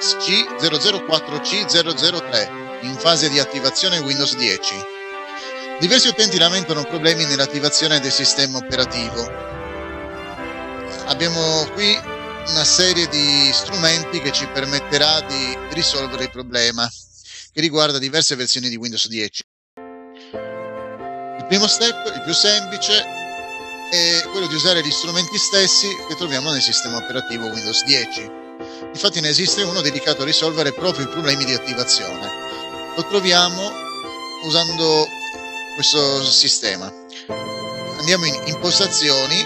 [0.00, 0.08] Errore
[0.58, 4.74] 0xC004C003 in fase di attivazione Windows 10.
[5.78, 9.30] Diversi utenti lamentano problemi nell'attivazione del sistema operativo.
[11.04, 11.94] Abbiamo qui
[12.48, 16.90] una serie di strumenti che ci permetterà di risolvere il problema
[17.52, 19.42] che riguarda diverse versioni di Windows 10.
[21.36, 23.04] Il primo step, il più semplice,
[23.90, 28.39] è quello di usare gli strumenti stessi che troviamo nel sistema operativo Windows 10.
[28.92, 32.28] Infatti ne esiste uno dedicato a risolvere proprio i problemi di attivazione.
[32.96, 33.70] Lo troviamo
[34.44, 35.06] usando
[35.74, 36.92] questo sistema.
[37.98, 39.44] Andiamo in impostazioni,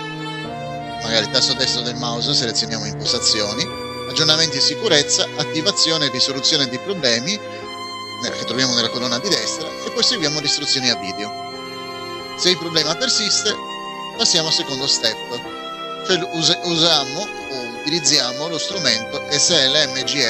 [1.02, 3.62] magari tasto destro del mouse, selezioniamo impostazioni,
[4.08, 7.38] aggiornamenti e sicurezza, attivazione e risoluzione dei problemi
[8.38, 11.30] che troviamo nella colonna di destra e poi seguiamo le istruzioni a video.
[12.38, 13.54] Se il problema persiste,
[14.16, 15.62] passiamo al secondo step,
[16.04, 16.18] cioè
[16.64, 20.20] usiamo o utilizziamo lo strumento slmgr.vbs.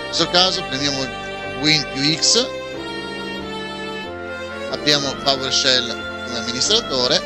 [0.00, 1.06] In questo caso prendiamo
[1.60, 2.46] Win più X,
[4.70, 5.88] apriamo PowerShell
[6.26, 7.20] come amministratore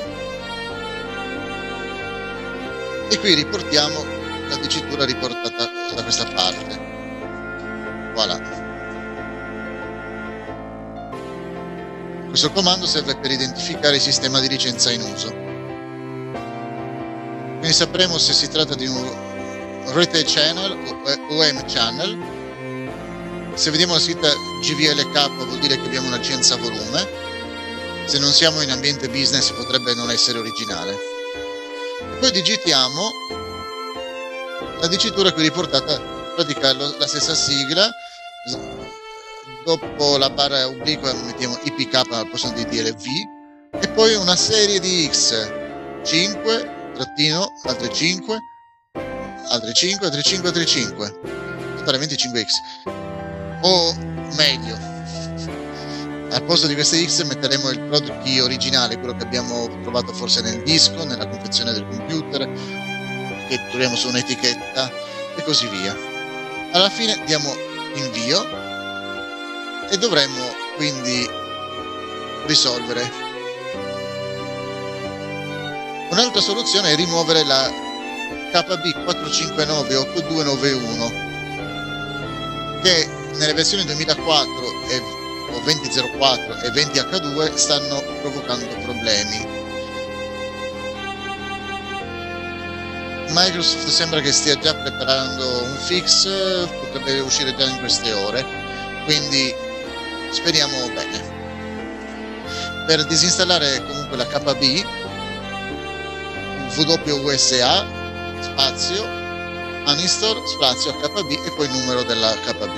[3.10, 4.04] e qui riportiamo
[4.48, 6.78] la dicitura riportata da questa parte.
[8.14, 8.58] Voilà.
[12.29, 15.29] Questo comando serve per identificare il sistema di licenza in uso.
[17.59, 23.53] Quindi sapremo se si tratta di un retail channel o OM channel.
[23.55, 24.29] Se vediamo la scritta
[24.62, 27.06] GVLK vuol dire che abbiamo un'agenza a volume.
[28.05, 30.97] Se non siamo in ambiente business potrebbe non essere originale.
[32.21, 33.11] Poi digitiamo
[34.81, 37.91] la dicitura qui riportata, in pratica la stessa sigla
[39.64, 43.04] dopo la barra obliqua mettiamo IPK al posto di dire V
[43.81, 45.50] e poi una serie di X.
[46.04, 48.38] 5 trattino altre 5
[49.50, 51.20] altre 5 altre 5 altre 5
[51.78, 52.47] totale 25X
[53.62, 53.94] o
[54.37, 54.76] meglio
[56.31, 60.41] al posto di queste X metteremo il product key originale quello che abbiamo trovato forse
[60.42, 62.48] nel disco nella confezione del computer
[63.48, 64.91] che troviamo su un'etichetta
[65.37, 65.97] e così via.
[66.72, 67.50] Alla fine diamo
[67.94, 68.47] invio
[69.91, 71.28] e dovremmo quindi
[72.47, 73.26] risolvere.
[76.10, 77.69] Un'altra soluzione è rimuovere la
[78.53, 81.26] KB4598291
[82.82, 84.53] che nelle versioni 2004
[84.88, 85.00] e,
[85.53, 89.56] o 2004 e 20H2 stanno provocando problemi.
[93.31, 96.28] Microsoft sembra che stia già preparando un fix,
[96.81, 98.44] potrebbe uscire già in queste ore,
[99.05, 99.55] quindi
[100.31, 101.37] speriamo bene.
[102.87, 104.62] Per disinstallare comunque la KB,
[106.77, 107.87] WUSA,
[108.41, 109.05] spazio,
[109.87, 112.71] uninstall, spazio KB e poi il numero della KB.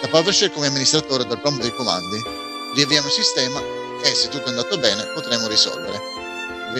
[0.00, 2.22] Da PowerShell come amministratore del prompt dei comandi,
[2.74, 3.60] riavviamo il sistema
[4.02, 5.98] e se tutto è andato bene potremo risolvere,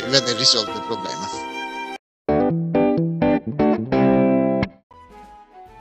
[0.09, 1.49] vedere risolto il problema.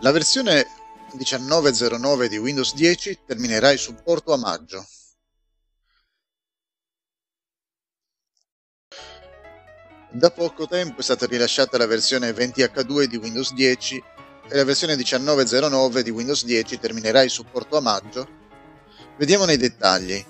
[0.01, 0.65] La versione
[1.11, 4.85] 1909 di Windows 10 terminerà il supporto a maggio.
[10.11, 14.03] Da poco tempo è stata rilasciata la versione 20H2 di Windows 10
[14.49, 18.27] e la versione 1909 di Windows 10 terminerà il supporto a maggio.
[19.17, 20.25] Vediamo nei dettagli.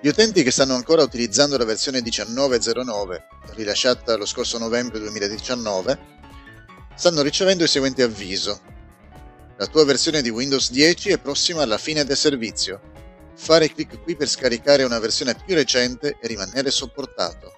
[0.00, 6.21] Gli utenti che stanno ancora utilizzando la versione 1909, rilasciata lo scorso novembre 2019,
[6.94, 8.60] stanno ricevendo il seguente avviso.
[9.56, 12.80] La tua versione di Windows 10 è prossima alla fine del servizio.
[13.34, 17.56] Fare clic qui per scaricare una versione più recente e rimanere sopportato.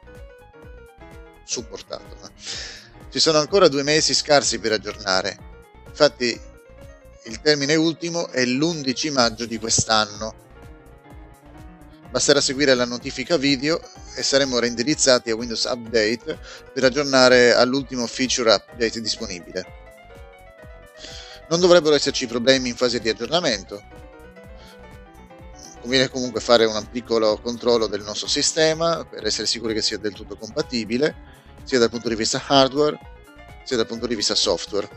[1.44, 2.30] Supportato.
[3.10, 5.38] Ci sono ancora due mesi scarsi per aggiornare.
[5.86, 6.40] Infatti
[7.26, 10.42] il termine ultimo è l'11 maggio di quest'anno
[12.14, 13.80] Basterà seguire la notifica video
[14.14, 16.38] e saremo reindirizzati a Windows Update
[16.72, 19.66] per aggiornare all'ultimo feature update disponibile.
[21.48, 23.82] Non dovrebbero esserci problemi in fase di aggiornamento.
[25.80, 30.12] Conviene comunque fare un piccolo controllo del nostro sistema per essere sicuri che sia del
[30.12, 31.16] tutto compatibile,
[31.64, 32.96] sia dal punto di vista hardware
[33.64, 34.88] sia dal punto di vista software.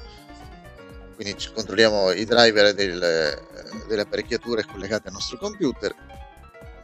[1.16, 3.40] Quindi controlliamo i driver del,
[3.88, 5.96] delle apparecchiature collegate al nostro computer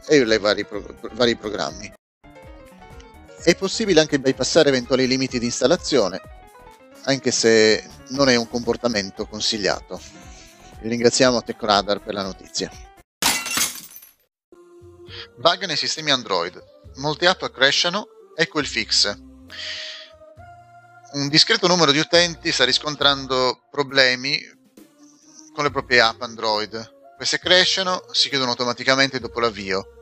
[0.06, 1.92] e i vari, pro- vari programmi.
[3.42, 6.20] È possibile anche bypassare eventuali limiti di installazione,
[7.04, 10.00] anche se non è un comportamento consigliato.
[10.80, 12.70] Ringraziamo TechRadar per la notizia.
[15.36, 16.62] Bug nei sistemi Android.
[16.96, 19.16] Molte app crashano Ecco il fix.
[21.12, 24.40] Un discreto numero di utenti sta riscontrando problemi
[25.54, 26.92] con le proprie app Android.
[27.16, 29.93] Queste crescono, si chiudono automaticamente dopo l'avvio.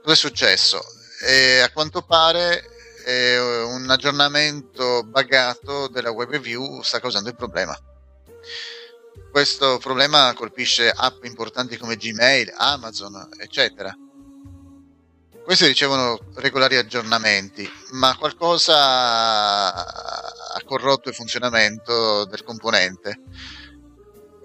[0.00, 0.80] Cosa è successo?
[1.24, 2.68] E a quanto pare
[3.04, 7.76] un aggiornamento buggato della WebView sta causando il problema.
[9.30, 13.92] Questo problema colpisce app importanti come Gmail, Amazon, eccetera.
[15.42, 23.18] Queste ricevono regolari aggiornamenti, ma qualcosa ha corrotto il funzionamento del componente.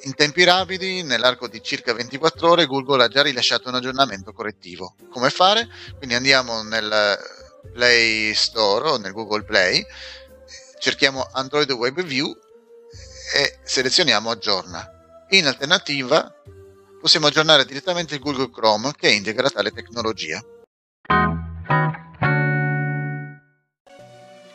[0.01, 4.95] In tempi rapidi, nell'arco di circa 24 ore, Google ha già rilasciato un aggiornamento correttivo.
[5.09, 5.67] Come fare?
[5.97, 7.17] Quindi andiamo nel
[7.73, 9.85] Play Store o nel Google Play,
[10.79, 12.31] cerchiamo Android Web View
[13.33, 14.87] e selezioniamo aggiorna.
[15.29, 16.31] In alternativa
[17.01, 20.41] possiamo aggiornare direttamente il Google Chrome che integra tale tecnologia.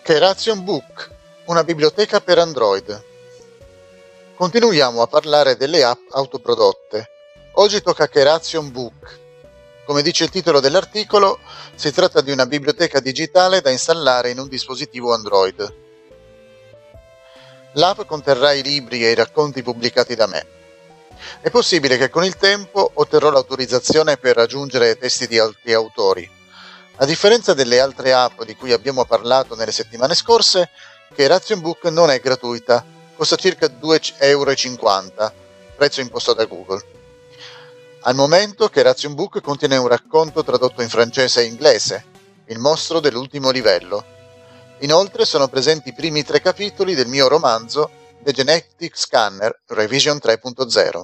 [0.02, 1.10] Keration Book,
[1.46, 3.10] una biblioteca per Android.
[4.42, 7.10] Continuiamo a parlare delle app autoprodotte.
[7.52, 9.20] Oggi tocca Keration Book.
[9.84, 11.38] Come dice il titolo dell'articolo,
[11.76, 15.74] si tratta di una biblioteca digitale da installare in un dispositivo Android.
[17.74, 20.44] L'app conterrà i libri e i racconti pubblicati da me.
[21.40, 26.28] È possibile che con il tempo otterrò l'autorizzazione per aggiungere testi di altri autori
[26.96, 30.68] a differenza delle altre app di cui abbiamo parlato nelle settimane scorse,
[31.14, 32.84] che Ration Book non è gratuita,
[33.22, 34.52] costa circa 2,50 euro,
[35.76, 36.82] prezzo imposto da Google.
[38.00, 42.04] Al momento che Ration Book contiene un racconto tradotto in francese e inglese,
[42.46, 44.04] Il mostro dell'ultimo livello.
[44.80, 47.88] Inoltre sono presenti i primi tre capitoli del mio romanzo
[48.24, 51.02] The Genetic Scanner Revision 3.0.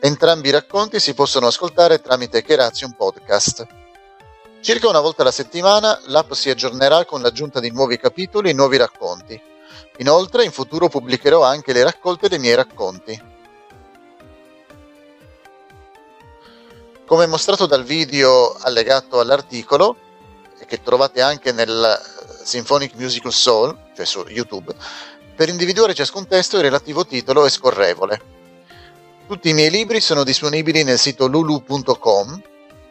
[0.00, 3.79] Entrambi i racconti si possono ascoltare tramite Keration Podcast.
[4.60, 8.76] Circa una volta alla settimana l'app si aggiornerà con l'aggiunta di nuovi capitoli e nuovi
[8.76, 9.40] racconti.
[9.98, 13.22] Inoltre in futuro pubblicherò anche le raccolte dei miei racconti.
[17.06, 19.96] Come mostrato dal video allegato all'articolo,
[20.58, 21.98] e che trovate anche nel
[22.44, 24.74] Symphonic Musical Soul, cioè su YouTube,
[25.34, 28.20] per individuare ciascun testo il relativo titolo è scorrevole.
[29.26, 32.42] Tutti i miei libri sono disponibili nel sito lulu.com,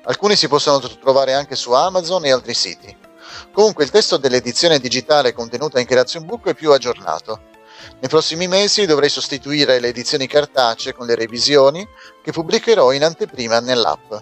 [0.10, 2.96] alcuni si possono trovare anche su Amazon e altri siti.
[3.52, 7.48] Comunque il testo dell'edizione digitale contenuta in Creation Book è più aggiornato.
[8.00, 11.88] Nei prossimi mesi dovrei sostituire le edizioni cartacee con le revisioni
[12.24, 14.14] che pubblicherò in anteprima nell'app.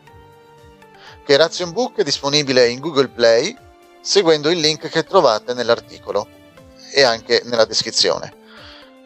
[1.23, 3.55] Creation Book è disponibile in Google Play
[4.01, 6.27] seguendo il link che trovate nell'articolo
[6.91, 8.33] e anche nella descrizione.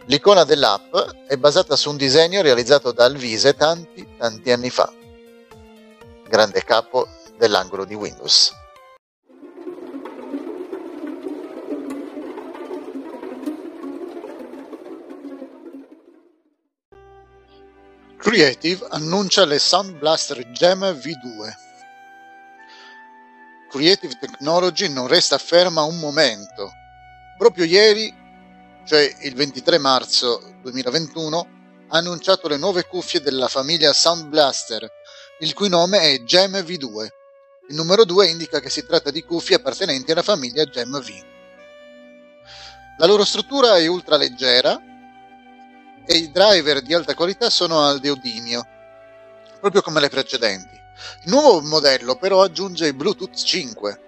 [0.06, 0.95] L'icona dell'app
[1.28, 4.92] è basata su un disegno realizzato da Alvise tanti, tanti anni fa.
[6.31, 8.54] Grande capo dell'angolo di Windows.
[18.16, 21.51] Creative annuncia le Sound Blaster Gem V2.
[23.69, 26.71] Creative Technology non resta ferma un momento.
[27.38, 28.19] Proprio ieri
[28.85, 31.47] cioè il 23 marzo 2021,
[31.90, 34.90] ha annunciato le nuove cuffie della famiglia Sound Blaster,
[35.42, 37.07] il cui nome è Gem V2.
[37.69, 41.24] Il numero 2 indica che si tratta di cuffie appartenenti alla famiglia Gem V.
[43.00, 44.80] La loro struttura è ultra leggera
[46.06, 48.68] e i driver di alta qualità sono al deodimio,
[49.60, 50.80] proprio come le precedenti.
[51.26, 54.02] Il nuovo modello però aggiunge Bluetooth 5,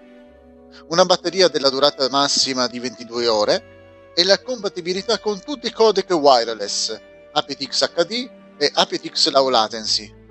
[0.90, 6.10] una batteria della durata massima di 22 ore e la compatibilità con tutti i codec
[6.10, 6.96] wireless,
[7.32, 10.22] aptX HD e aptX Low Latency.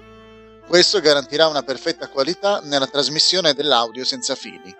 [0.68, 4.76] Questo garantirà una perfetta qualità nella trasmissione dell'audio senza fili.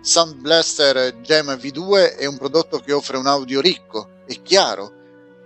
[0.00, 4.92] Sound Blaster Gem V2 è un prodotto che offre un audio ricco e chiaro,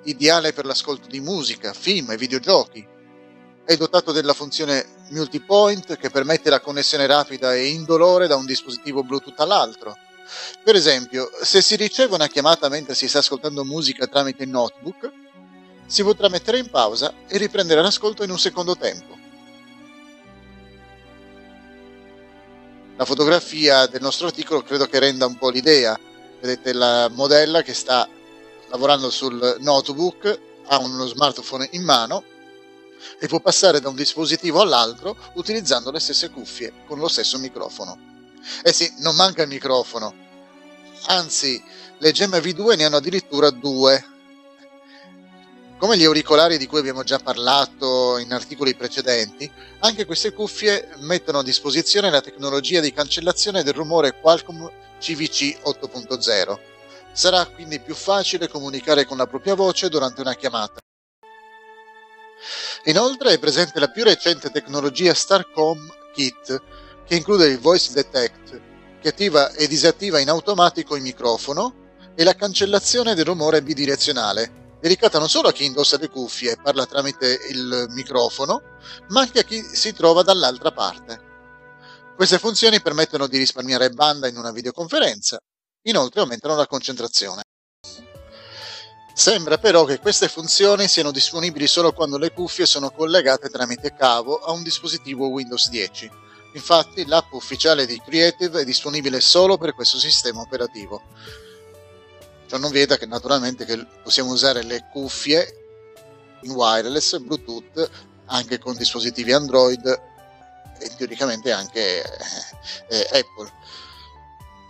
[0.05, 2.87] ideale per l'ascolto di musica, film e videogiochi.
[3.65, 9.03] È dotato della funzione multipoint che permette la connessione rapida e indolore da un dispositivo
[9.03, 9.97] Bluetooth all'altro
[10.63, 15.11] per esempio, se si riceve una chiamata mentre si sta ascoltando musica tramite notebook,
[15.93, 19.15] si potrà mettere in pausa e riprendere l'ascolto in un secondo tempo.
[22.97, 25.99] La fotografia del nostro articolo credo che renda un po' l'idea.
[26.41, 28.09] Vedete la modella che sta
[28.69, 32.25] lavorando sul notebook, ha uno smartphone in mano
[33.19, 38.31] e può passare da un dispositivo all'altro utilizzando le stesse cuffie con lo stesso microfono.
[38.63, 40.15] Eh sì, non manca il microfono.
[41.09, 41.63] Anzi,
[41.99, 44.07] le gemme V2 ne hanno addirittura due.
[45.83, 51.41] Come gli auricolari di cui abbiamo già parlato in articoli precedenti, anche queste cuffie mettono
[51.41, 54.65] a disposizione la tecnologia di cancellazione del rumore Qualcomm
[55.01, 56.59] CVC 8.0.
[57.11, 60.79] Sarà quindi più facile comunicare con la propria voce durante una chiamata.
[62.85, 66.63] Inoltre è presente la più recente tecnologia Starcom Kit,
[67.05, 68.61] che include il Voice Detect,
[69.01, 71.75] che attiva e disattiva in automatico il microfono,
[72.15, 76.57] e la cancellazione del rumore bidirezionale, dedicata non solo a chi indossa le cuffie e
[76.61, 78.63] parla tramite il microfono,
[79.11, 81.31] ma anche a chi si trova dall'altra parte.
[82.17, 85.39] Queste funzioni permettono di risparmiare banda in una videoconferenza,
[85.83, 87.43] inoltre aumentano la concentrazione.
[89.15, 94.41] Sembra però che queste funzioni siano disponibili solo quando le cuffie sono collegate tramite cavo
[94.41, 96.11] a un dispositivo Windows 10.
[96.55, 101.03] Infatti l'app ufficiale di Creative è disponibile solo per questo sistema operativo.
[102.53, 105.65] Ciò non vieta che naturalmente che possiamo usare le cuffie
[106.43, 107.91] in wireless, Bluetooth,
[108.27, 109.83] anche con dispositivi Android
[110.79, 112.07] e teoricamente anche eh,
[112.89, 113.51] eh, Apple.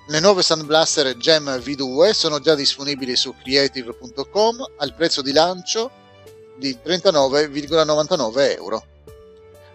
[0.07, 5.91] Le nuove Sound Blaster Gem V2 sono già disponibili su creative.com al prezzo di lancio
[6.59, 8.87] di 39,99 euro.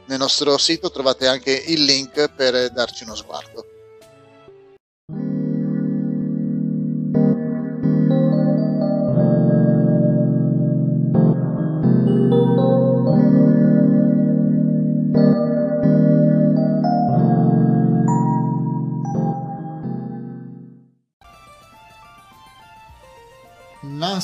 [0.06, 3.77] Nel nostro sito trovate anche il link per darci uno sguardo.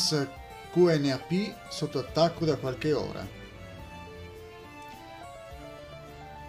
[0.03, 0.27] NAS
[0.74, 3.25] QNAP sotto attacco da qualche ora.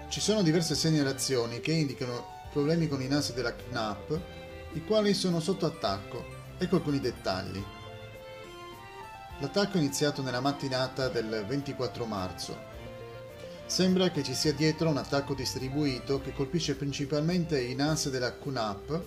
[0.09, 4.21] Ci sono diverse segnalazioni che indicano problemi con i NAS della KNAP,
[4.73, 6.25] i quali sono sotto attacco.
[6.59, 7.63] Ecco alcuni dettagli.
[9.39, 12.73] L'attacco è iniziato nella mattinata del 24 marzo.
[13.67, 19.03] Sembra che ci sia dietro un attacco distribuito che colpisce principalmente i NAS della QNAP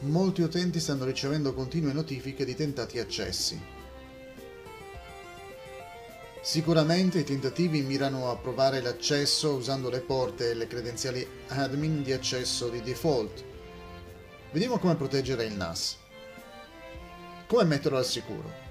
[0.00, 3.74] molti utenti stanno ricevendo continue notifiche di tentati accessi.
[6.42, 12.12] Sicuramente i tentativi mirano a provare l'accesso usando le porte e le credenziali admin di
[12.12, 13.42] accesso di default.
[14.52, 15.96] Vediamo come proteggere il NAS.
[17.48, 18.64] Come metterlo al sicuro?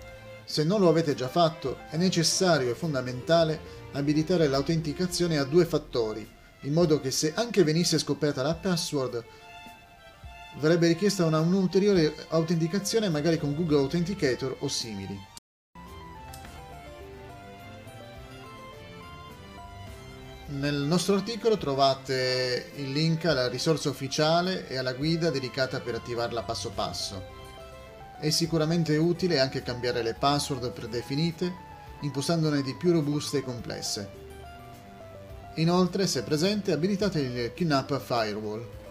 [0.46, 3.60] Se non lo avete già fatto, è necessario e fondamentale
[3.92, 6.26] abilitare l'autenticazione a due fattori,
[6.62, 9.24] in modo che se anche venisse scoperta la password
[10.60, 15.34] verrebbe richiesta una un'ulteriore autenticazione magari con Google Authenticator o simili.
[20.48, 26.44] Nel nostro articolo trovate il link alla risorsa ufficiale e alla guida dedicata per attivarla
[26.44, 27.34] passo passo.
[28.20, 31.52] È sicuramente utile anche cambiare le password predefinite,
[32.02, 34.10] impostandone di più robuste e complesse.
[35.56, 38.85] Inoltre, se presente, abilitate il QNAP Firewall.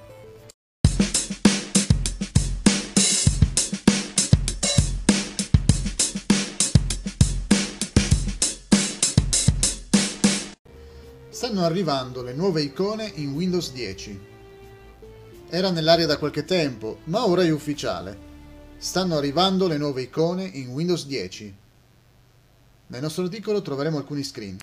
[11.35, 14.21] Stanno arrivando le nuove icone in Windows 10.
[15.49, 18.17] Era nell'aria da qualche tempo, ma ora è ufficiale.
[18.77, 21.55] Stanno arrivando le nuove icone in Windows 10.
[22.87, 24.59] Nel nostro articolo troveremo alcuni screen.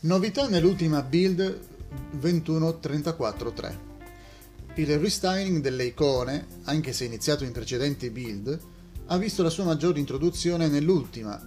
[0.00, 1.60] Novità nell'ultima build
[2.18, 3.78] 21.34.3.
[4.76, 8.58] Il restyling delle icone, anche se iniziato in precedenti build,
[9.08, 11.38] ha visto la sua maggiore introduzione nell'ultima,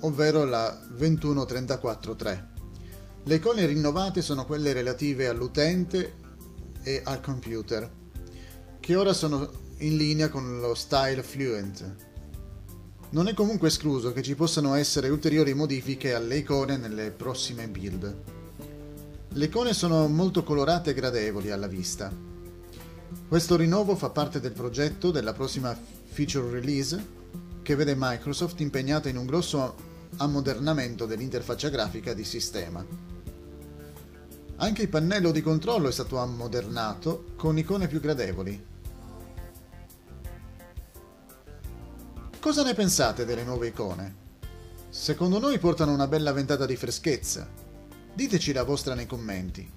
[0.00, 2.52] ovvero la 21.34.3.
[3.26, 6.16] Le icone rinnovate sono quelle relative all'utente
[6.82, 7.90] e al computer,
[8.78, 11.94] che ora sono in linea con lo style Fluent.
[13.08, 18.22] Non è comunque escluso che ci possano essere ulteriori modifiche alle icone nelle prossime build.
[19.30, 22.12] Le icone sono molto colorate e gradevoli alla vista.
[23.26, 27.02] Questo rinnovo fa parte del progetto della prossima feature release
[27.62, 29.74] che vede Microsoft impegnata in un grosso
[30.16, 33.13] ammodernamento dell'interfaccia grafica di sistema.
[34.56, 38.72] Anche il pannello di controllo è stato ammodernato con icone più gradevoli.
[42.38, 44.22] Cosa ne pensate delle nuove icone?
[44.90, 47.48] Secondo noi portano una bella ventata di freschezza.
[48.14, 49.68] Diteci la vostra nei commenti.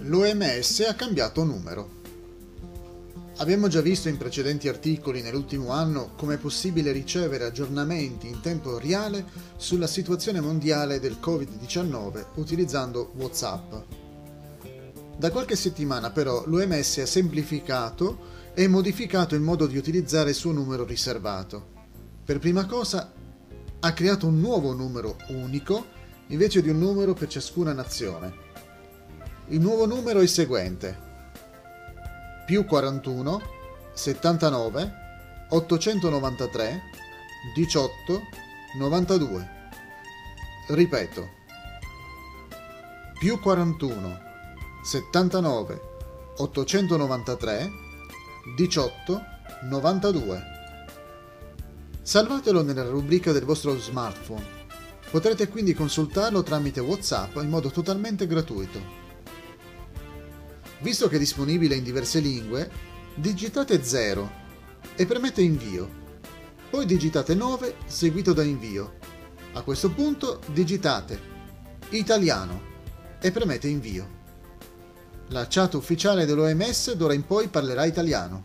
[0.00, 1.95] L'OMS ha cambiato numero.
[3.38, 8.78] Abbiamo già visto in precedenti articoli nell'ultimo anno come è possibile ricevere aggiornamenti in tempo
[8.78, 9.26] reale
[9.58, 13.74] sulla situazione mondiale del Covid-19 utilizzando WhatsApp.
[15.18, 20.52] Da qualche settimana però l'OMS ha semplificato e modificato il modo di utilizzare il suo
[20.52, 21.74] numero riservato.
[22.24, 23.12] Per prima cosa
[23.80, 25.84] ha creato un nuovo numero unico
[26.28, 28.32] invece di un numero per ciascuna nazione.
[29.48, 31.05] Il nuovo numero è il seguente.
[32.46, 33.42] Più 41
[33.92, 34.92] 79
[35.48, 36.82] 893
[37.56, 38.22] 18
[38.78, 39.50] 92.
[40.68, 41.28] Ripeto.
[43.18, 44.20] Più 41
[44.84, 45.80] 79
[46.36, 47.70] 893
[48.54, 49.22] 18
[49.62, 50.42] 92.
[52.00, 54.46] Salvatelo nella rubrica del vostro smartphone.
[55.10, 59.05] Potrete quindi consultarlo tramite WhatsApp in modo totalmente gratuito.
[60.80, 62.70] Visto che è disponibile in diverse lingue,
[63.14, 64.30] digitate 0
[64.94, 66.04] e premete invio.
[66.68, 68.94] Poi digitate 9 seguito da invio.
[69.54, 71.18] A questo punto digitate
[71.90, 72.60] italiano
[73.20, 74.14] e premete invio.
[75.28, 78.44] La chat ufficiale dell'OMS d'ora in poi parlerà italiano.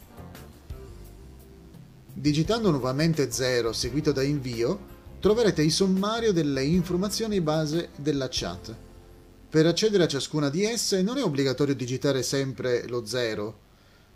[2.13, 4.87] Digitando nuovamente 0 seguito da invio,
[5.19, 8.73] troverete il sommario delle informazioni base della chat.
[9.51, 13.59] Per accedere a ciascuna di esse non è obbligatorio digitare sempre lo 0.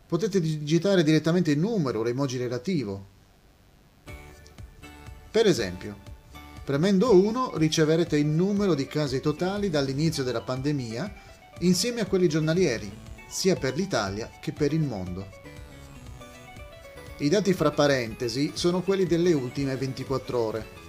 [0.08, 3.06] Potete digitare direttamente il numero o l'emoji relativo.
[5.30, 5.98] Per esempio,
[6.63, 11.13] premendo 1 riceverete il numero di casi totali dall'inizio della pandemia
[11.60, 12.89] insieme a quelli giornalieri,
[13.27, 15.27] sia per l'Italia che per il mondo.
[17.18, 20.84] I dati fra parentesi sono quelli delle ultime 24 ore.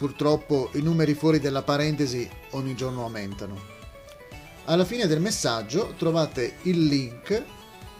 [0.00, 3.60] Purtroppo i numeri fuori della parentesi ogni giorno aumentano.
[4.64, 7.44] Alla fine del messaggio trovate il link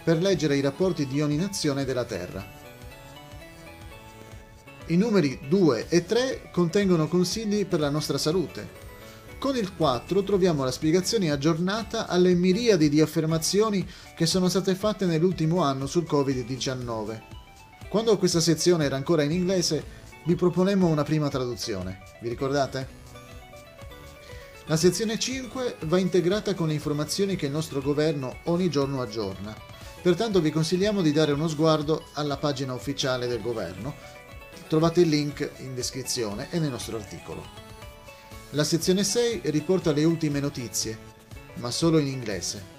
[0.02, 2.42] per leggere i rapporti di ogni nazione della Terra.
[4.86, 8.66] I numeri 2 e 3 contengono consigli per la nostra salute,
[9.38, 15.04] con il 4 troviamo la spiegazione aggiornata alle miriadi di affermazioni che sono state fatte
[15.04, 17.20] nell'ultimo anno sul Covid-19.
[17.90, 22.00] Quando questa sezione era ancora in inglese, vi proponemmo una prima traduzione.
[22.20, 22.98] Vi ricordate?
[24.66, 29.56] La sezione 5 va integrata con le informazioni che il nostro governo ogni giorno aggiorna.
[30.02, 33.94] Pertanto vi consigliamo di dare uno sguardo alla pagina ufficiale del governo.
[34.68, 37.44] Trovate il link in descrizione e nel nostro articolo.
[38.50, 40.98] La sezione 6 riporta le ultime notizie,
[41.54, 42.78] ma solo in inglese.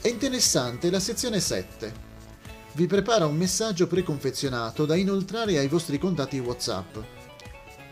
[0.00, 2.13] È interessante la sezione 7.
[2.74, 6.96] Vi prepara un messaggio preconfezionato da inoltrare ai vostri contatti WhatsApp.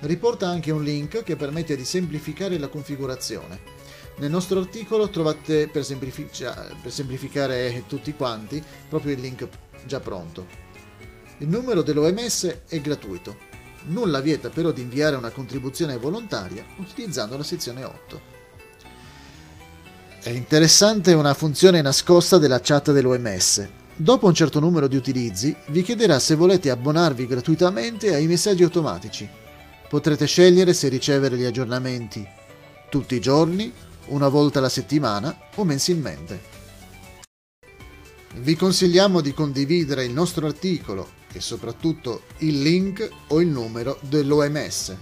[0.01, 3.61] Riporta anche un link che permette di semplificare la configurazione.
[4.17, 9.49] Nel nostro articolo trovate per, semplific- per semplificare tutti quanti proprio il link
[9.87, 10.47] già pronto.
[11.39, 13.51] Il numero dell'OMS è gratuito
[13.85, 18.21] Nulla vieta però di inviare una contribuzione volontaria utilizzando la sezione 8.
[20.23, 23.69] È interessante una funzione nascosta della chat dell'OMS.
[24.03, 29.29] Dopo un certo numero di utilizzi, vi chiederà se volete abbonarvi gratuitamente ai messaggi automatici.
[29.89, 32.27] Potrete scegliere se ricevere gli aggiornamenti
[32.89, 33.73] tutti i giorni,
[34.07, 36.41] una volta alla settimana o mensilmente.
[38.39, 44.97] Vi consigliamo di condividere il nostro articolo e soprattutto il link o il numero dell'OMS.